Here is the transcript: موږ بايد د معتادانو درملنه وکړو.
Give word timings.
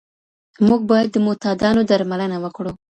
موږ 0.67 0.81
بايد 0.89 1.07
د 1.11 1.15
معتادانو 1.25 1.81
درملنه 1.89 2.37
وکړو. 2.43 2.71